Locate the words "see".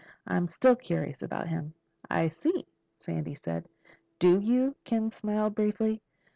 2.29-2.65